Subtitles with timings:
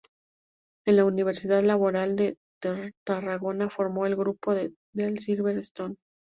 [0.87, 2.35] En la Universidad Laboral de
[3.05, 5.99] Tarragona formó el grupo "The Silver Stones".